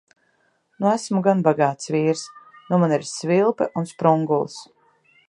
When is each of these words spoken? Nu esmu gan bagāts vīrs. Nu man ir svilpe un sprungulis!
Nu 0.83 0.87
esmu 0.91 1.19
gan 1.27 1.43
bagāts 1.47 1.91
vīrs. 1.97 2.25
Nu 2.71 2.79
man 2.85 2.97
ir 2.99 3.05
svilpe 3.13 3.69
un 3.83 3.89
sprungulis! 3.95 4.57